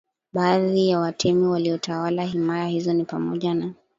Baadhi 0.33 0.89
ya 0.89 0.99
Watemi 0.99 1.47
waliotawala 1.47 2.23
himaya 2.23 2.67
hizo 2.67 2.93
ni 2.93 3.03
pamoja 3.05 3.53
na 3.53 3.73